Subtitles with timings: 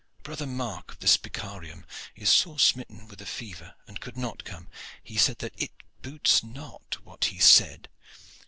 [0.23, 1.83] Brother Mark of the Spicarium
[2.15, 4.67] is sore smitten with a fever and could not come.
[5.03, 7.87] He said that" "It boots not what he said.